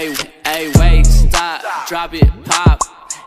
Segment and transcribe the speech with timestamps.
[0.00, 0.14] Hey,
[0.46, 2.80] hey, wait, stop, drop it, pop.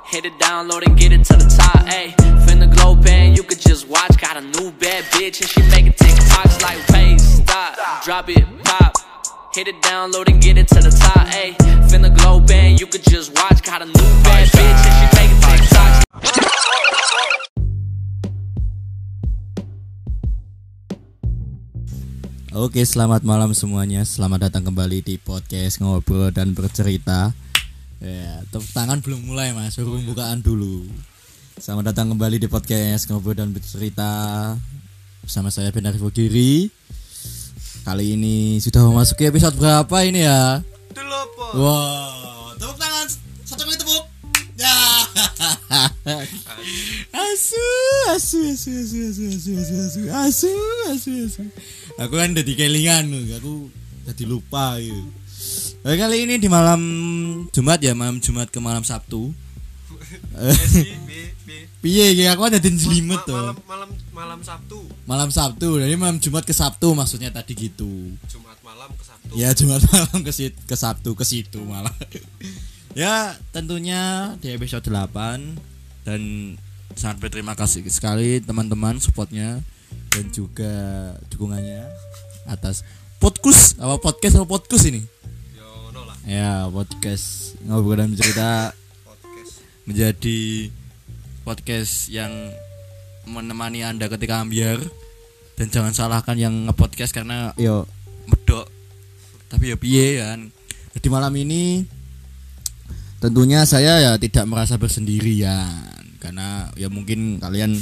[0.08, 1.86] Hit it, download and get it to the top.
[1.86, 2.16] Hey,
[2.48, 4.20] finna glow band, you could just watch.
[4.20, 8.98] Got a new bad bitch and she making TikToks like, wait, stop, drop it, pop.
[9.54, 11.28] Hit it, download and get it to the top.
[11.28, 11.52] Hey,
[11.92, 13.62] finna glow band, you could just watch.
[13.62, 14.83] Got a new bad bitch
[22.64, 24.08] Oke, selamat malam semuanya.
[24.08, 27.36] Selamat datang kembali di podcast ngobrol dan bercerita.
[28.00, 30.88] Ya, tepuk tangan belum mulai mas, suruh pembukaan dulu.
[31.60, 34.08] Selamat datang kembali di podcast ngobrol dan bercerita
[35.20, 36.72] bersama saya Benar Giri.
[37.84, 40.64] Kali ini sudah memasuki episode berapa ini ya?
[41.60, 42.13] Wow,
[47.14, 47.66] asu,
[48.14, 50.50] asu, asu, asu, asu, asu, asu, asu, asu,
[50.92, 51.44] asu, asu.
[52.00, 53.10] Aku kan udah kelingan,
[53.40, 53.70] aku
[54.10, 55.04] jadi lupa gitu.
[55.84, 56.82] Nah, kali ini di malam
[57.52, 59.36] Jumat ya, malam Jumat ke malam Sabtu.
[61.84, 63.36] Piye ya aku ada jelimet tuh.
[63.36, 68.16] malam malam malam Sabtu Malam Sabtu, jadi malam Jumat ke Sabtu maksudnya tadi gitu.
[68.32, 71.92] Jumat malam ke Sabtu Ya Jumat malam ke, sit- ke Sabtu ke situ malah.
[72.96, 75.73] ya tentunya di episode 8
[76.04, 76.54] dan
[76.94, 79.64] sangat berterima kasih sekali teman-teman supportnya
[80.14, 80.74] dan juga
[81.32, 81.90] dukungannya
[82.46, 82.86] atas
[83.18, 85.02] podcast apa podcast apa podcast ini?
[85.56, 86.18] Yo no lah.
[86.28, 88.76] Ya podcast ngobrol dan cerita
[89.08, 89.64] podcast.
[89.88, 90.70] Menjadi
[91.48, 92.32] podcast yang
[93.26, 94.84] menemani anda ketika ambiar.
[95.54, 97.86] Dan jangan salahkan yang ngepodcast karena yo.
[98.26, 98.68] medok.
[99.54, 100.50] Tapi ya piye kan?
[100.98, 101.86] Di malam ini
[103.24, 105.96] tentunya saya ya tidak merasa bersendirian.
[106.20, 107.80] Karena ya mungkin kalian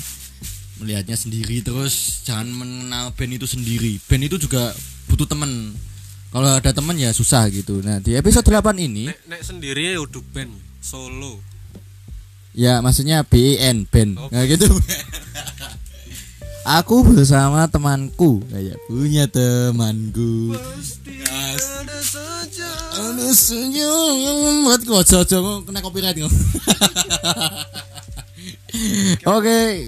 [0.78, 3.98] melihatnya sendiri terus jangan mengenal band itu sendiri.
[4.06, 4.70] Band itu juga
[5.10, 5.74] butuh temen
[6.30, 7.82] kalau ada temen ya susah gitu.
[7.82, 11.42] Nah di episode 8 ini nek nek sendiri ya udah band solo.
[12.54, 14.22] Ya maksudnya BN band.
[14.22, 14.70] Oh, Nah gitu.
[16.62, 18.46] Aku bersama temanku.
[18.54, 20.54] Kayak punya temanku.
[20.54, 21.18] Pasti
[22.92, 26.28] Aduh senyum yang membuatku Ojo-ojo kena copyright kok
[29.40, 29.88] Oke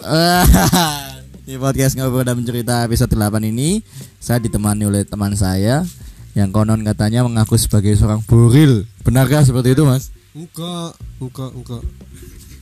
[1.46, 3.82] Di podcast ngobrol dan mencerita episode 8 ini
[4.18, 5.86] Saya ditemani oleh teman saya
[6.34, 10.10] Yang konon katanya mengaku sebagai seorang boril Benarkah seperti itu mas?
[10.30, 11.82] Enggak, enggak, enggak.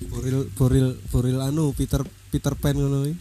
[0.08, 2.00] Boril boril boril anu Peter
[2.32, 3.04] Peter Pan ngono.
[3.04, 3.12] Eh,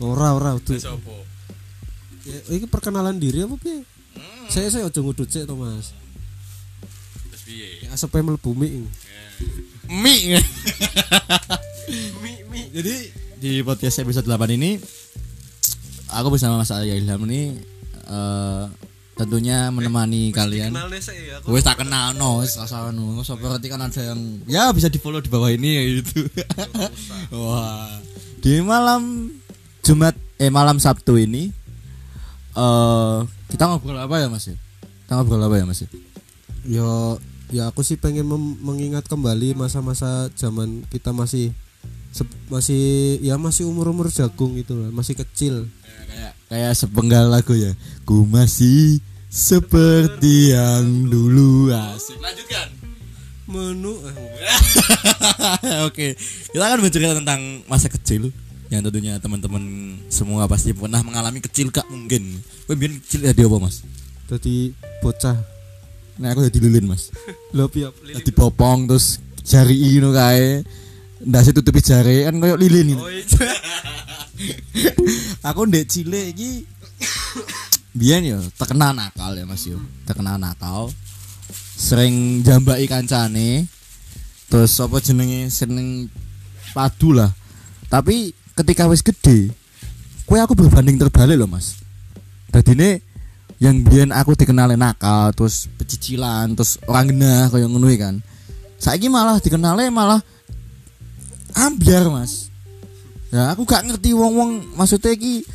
[0.00, 0.80] Ora ora udah.
[2.24, 3.84] Ya, ini perkenalan diri apa piye?
[4.52, 5.96] Saya saya ojo ngudut sik to, Mas.
[7.48, 8.84] Ya asepe mlebu mik.
[9.88, 10.36] Mie
[12.20, 12.96] mi mi Jadi
[13.40, 14.76] di podcast episode 8 ini
[16.12, 17.64] aku bersama Mas Arya Ilham ini
[18.04, 18.64] eh,
[19.16, 20.76] tentunya menemani kalian.
[20.76, 23.24] kenal nih saya aku Wes tak kenal no, wes asal nu.
[23.24, 26.28] Seperti kan ada yang ya bisa di follow di bawah ini ya gitu.
[27.40, 27.88] Wah.
[28.44, 29.32] Di malam
[29.80, 31.61] Jumat eh malam Sabtu ini
[32.52, 33.18] eh
[33.52, 34.48] kita ngobrol apa ya Mas?
[34.48, 35.80] Kita ngobrol apa ya Mas?
[35.84, 35.88] ya?
[36.62, 36.88] Ya
[37.52, 38.24] ya aku sih pengen
[38.64, 41.52] mengingat kembali masa-masa zaman kita masih
[42.52, 45.68] masih ya masih umur-umur jagung gitu lah, masih kecil.
[46.12, 47.72] kayak kayak sepenggal lagu ya
[48.04, 49.00] ku masih
[49.32, 52.68] seperti yang dulu asik lanjutkan
[53.48, 53.96] Menu
[55.88, 56.06] oke
[56.52, 58.28] kita akan bercerita tentang masa kecil
[58.72, 59.60] yang tentunya teman-teman
[60.08, 62.40] semua pasti pernah mengalami kecil kak mungkin
[62.72, 63.84] biar kecil ya dia apa mas
[64.24, 64.72] Tadi
[65.04, 65.36] bocah
[66.16, 67.12] nah aku jadi lilin mas
[67.56, 67.92] Lho piye?
[68.16, 70.64] jadi popong terus jari ini kayak
[71.20, 73.24] ndase tutupi jari kan kayak lilin oh iya
[75.48, 76.64] aku ndek cilik iki
[77.98, 79.78] biyen yo terkenal nakal ya Mas yo.
[80.08, 80.88] Terkenal nakal.
[81.76, 83.68] Sering jambaki kancane.
[84.48, 86.08] Terus apa jenenge seneng
[86.76, 87.32] padu lah.
[87.88, 89.52] Tapi ketika wis gede,
[90.28, 91.80] kue aku berbanding terbalik loh Mas.
[92.52, 93.00] Dadine
[93.62, 98.18] yang biyen aku dikenalin nakal, terus pecicilan, terus orang genah kaya ngono iki kan.
[98.82, 100.20] Saiki malah dikenalnya malah
[101.54, 102.50] ambiar Mas.
[103.32, 105.46] Ya aku gak ngerti wong-wong maksudnya iki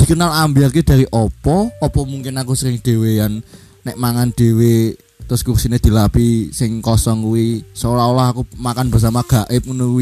[0.00, 3.44] dikenal ambil ki dari opo, opo mungkin aku sering dhewean
[3.84, 4.96] nek mangan dhewe
[5.26, 9.92] terus kursinya dilapi sing kosong kuwi seolah-olah aku makan bersama gaib ngono.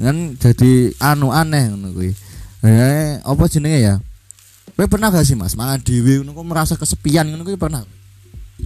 [0.00, 2.10] Kan jadi anu aneh ngono kuwi.
[2.64, 3.94] Eh, apa jenenge ya?
[4.72, 7.84] Kowe pernah gak sih Mas mangan dhewe ngono kok merasa kesepian ngono kuwi pernah?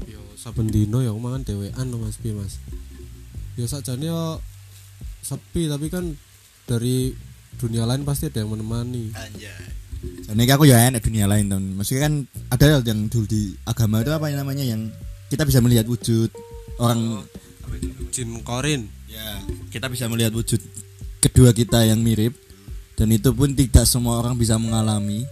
[0.07, 2.63] Yo saben dino ya mangan dhewean Mas piye Mas.
[3.59, 4.39] Ya sakjane yo
[5.27, 6.15] sepi tapi kan
[6.71, 7.13] dari
[7.59, 9.11] dunia lain pasti ada yang menemani.
[9.15, 9.83] Anjay.
[10.05, 11.59] Jadi aku ya enak dunia lain tuh.
[11.59, 12.15] Maksudnya kan
[12.53, 14.93] ada yang dulu di agama itu apa namanya yang
[15.33, 16.31] kita bisa melihat wujud
[16.79, 17.25] orang
[18.15, 19.43] Jin Korin ya
[19.73, 20.61] kita bisa melihat wujud
[21.25, 22.37] kedua kita yang mirip
[23.01, 25.25] dan itu pun tidak semua orang bisa mengalami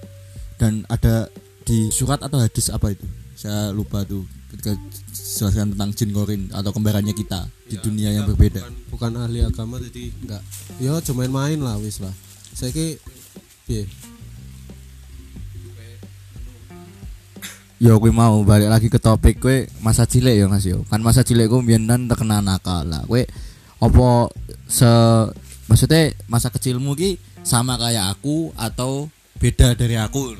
[0.56, 1.28] dan ada
[1.68, 3.04] di surat atau hadis apa itu?
[3.36, 4.72] Saya lupa tuh ketika
[5.12, 8.64] jelaskan tentang jin korin atau kembarannya kita di dunia yang berbeda.
[8.64, 10.42] bukan, bukan ahli agama jadi enggak.
[10.80, 12.12] Ya cuma main lah wis lah.
[12.56, 12.96] Saya ki
[13.68, 13.84] piye?
[17.82, 20.86] Yo kowe mau balik lagi ke topik kowe masa cilik ya Mas yo.
[20.86, 23.02] Kan masa cilik mbiyen kan terkena nakal lah.
[23.04, 23.26] Kowe
[23.82, 24.08] apa
[24.70, 24.90] se
[25.72, 29.08] maksudnya masa kecilmu ki sama kayak aku atau
[29.40, 30.36] beda dari aku?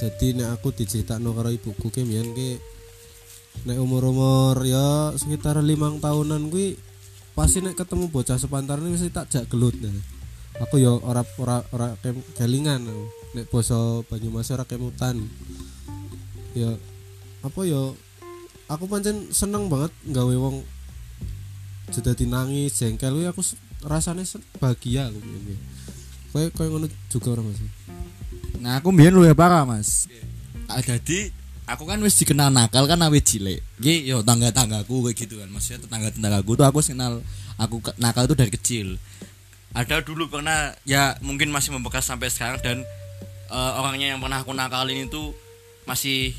[0.00, 2.56] jadi nek aku diceritakno karo ibuku ki mbiyen ki
[3.68, 6.80] nek umur-umur ya sekitar limang tahunan kuwi
[7.36, 9.92] pasti nek ketemu bocah sepantaran wis tak jak gelut nah.
[10.56, 11.92] aku ya ora ora ora
[12.32, 13.04] kelingan aku.
[13.36, 15.20] nek basa Banyumas ora kemutan
[16.56, 16.72] ya
[17.44, 17.92] apa ya
[18.72, 20.64] aku pancen seneng banget gawe wong
[21.92, 23.44] jadi nangis jengkel aku
[24.24, 25.58] sen- bahagia aku biyen
[26.32, 27.68] kowe kowe ngono juga orang masih
[28.54, 30.08] Nah, aku mbiyen luwih parah, Mas.
[30.72, 31.28] Ah, Jadi
[31.68, 33.60] aku kan wis dikenal nakal kan awet cilik.
[33.76, 35.52] Iki yo tangga-tanggaku kayak gitu kan.
[35.52, 37.20] Maksudnya tetangga-tetanggaku tuh aku wis kenal
[37.60, 38.96] aku nakal itu dari kecil.
[39.76, 42.80] Ada dulu pernah ya mungkin masih membekas sampai sekarang dan
[43.52, 45.36] eh, orangnya yang pernah aku nakalin itu
[45.84, 46.32] masih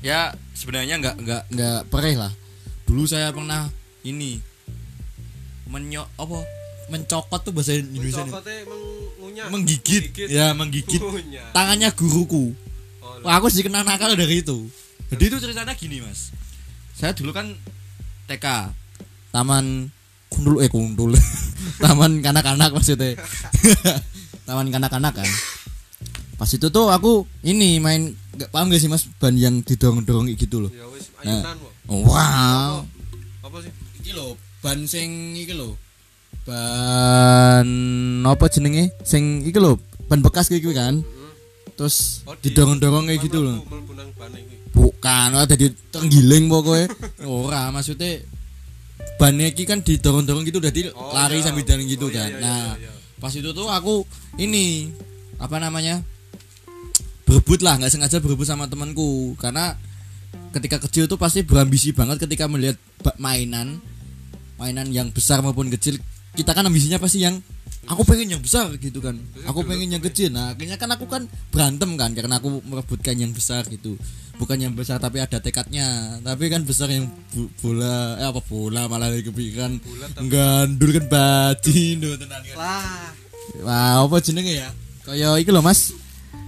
[0.00, 2.32] ya sebenarnya nggak nggak nggak perih lah.
[2.88, 3.68] Dulu saya pernah
[4.00, 4.40] ini
[5.68, 6.38] menyok apa
[6.86, 8.34] mencokot tuh bahasa Indonesia nih.
[8.66, 11.02] mengunyah menggigit, ya menggigit.
[11.50, 12.54] Tangannya guruku.
[13.02, 14.70] Oh, Wah, aku sih kena nakal dari itu.
[15.10, 16.30] Jadi itu ceritanya gini mas.
[16.94, 17.54] Saya dulu kan
[18.26, 18.46] TK
[19.30, 19.90] taman
[20.30, 21.12] kundul eh kundul.
[21.82, 23.18] Taman kanak-kanak maksudnya.
[24.48, 25.30] Taman kanak-kanak kan.
[26.36, 30.66] Pas itu tuh aku ini main gak paham gak sih mas ban yang didorong-dorong gitu
[30.66, 30.70] loh.
[30.70, 31.42] Ya wis Nah.
[31.42, 32.74] ayunan wow.
[33.42, 33.72] Apa sih?
[34.04, 35.74] Iki lho ban sing iki lho
[36.46, 37.66] ban
[38.24, 38.94] apa jenenge?
[39.02, 39.76] Sing iki lho
[40.06, 41.02] ban bekas kayak gitu kan?
[41.76, 43.60] Terus Oh, di- didorong-dorong kayak gitu loh
[44.72, 46.88] bukan ora dadi tenggiling pokoknya
[47.24, 48.20] ora maksudnya
[49.16, 51.44] ban iki kan didorong-dorong gitu dadi Oh, lari iya.
[51.44, 52.30] sambil jalan gitu Oh, iya, kan.
[52.30, 52.92] iya, nah iya, iya.
[53.16, 54.04] pas itu tuh aku
[54.36, 54.92] ini
[55.36, 56.00] apa namanya
[57.24, 59.34] berebut lah nggak sengaja berebut sama temanku.
[59.36, 59.74] Karena
[60.52, 62.76] ketika kecil tuh pasti berambisi banget ketika melihat
[63.16, 63.80] mainan
[64.56, 65.96] mainan yang besar maupun kecil
[66.36, 67.40] kita kan ambisinya pasti yang
[67.88, 69.16] aku pengen yang besar gitu kan
[69.48, 73.32] aku pengen yang kecil nah akhirnya kan aku kan berantem kan karena aku merebutkan yang
[73.32, 73.96] besar gitu
[74.36, 78.84] bukan yang besar tapi ada tekadnya tapi kan besar yang bu- bola eh apa bola
[78.84, 79.80] malah lagi kepikiran
[80.28, 81.04] gandul kan
[81.96, 83.26] do tenan kan lah
[83.62, 84.68] Wah, apa jenenge ya?
[85.06, 85.94] Kaya iki lho, Mas.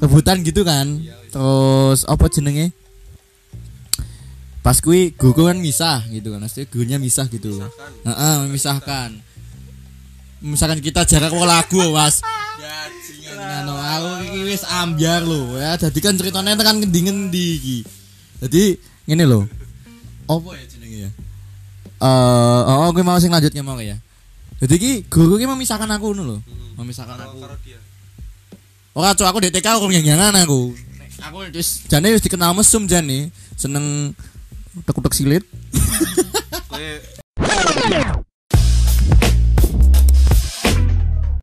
[0.03, 0.99] Rebutan gitu kan.
[1.31, 2.75] Terus apa jenenge?
[4.61, 6.43] Pas kuwi gugu kan misah gitu kan.
[6.43, 7.63] Maksudnya gurunya misah gitu.
[8.05, 9.15] Heeh, memisahkan.
[10.39, 12.23] Misalkan kita jarak wong lagu, Mas.
[13.39, 15.79] Ya, no, aku iki wis ambyar lho ya.
[15.79, 17.79] Jadi kan ceritanya tekan ngendi-ngendi iki.
[18.43, 18.75] Jadi
[19.07, 19.41] ngene lho.
[20.27, 21.11] Apa ya jenenge ya?
[22.03, 23.95] Eh, oh, gue mau sing lanjutnya mau ya.
[24.59, 26.37] Jadi ki guru ki memisahkan aku ngono lho.
[26.83, 27.47] Memisahkan aku.
[28.99, 30.75] Ora cok aku di TK aku nyanyangan aku.
[31.31, 34.15] Aku wis jane wis dikenal mesum jane seneng
[34.83, 35.45] tek-tek silit.